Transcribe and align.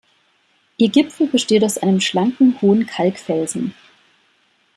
Ihr 0.77 0.89
Gipfel 0.89 1.27
besteht 1.27 1.63
aus 1.63 1.77
einem 1.77 2.01
schlanken, 2.01 2.59
hohen 2.59 2.87
Kalkfelsen. 2.87 3.75